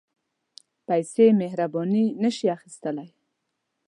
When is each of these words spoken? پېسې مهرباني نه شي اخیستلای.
پېسې 0.87 1.27
مهرباني 1.41 2.05
نه 2.23 2.29
شي 2.35 2.47
اخیستلای. 2.57 3.09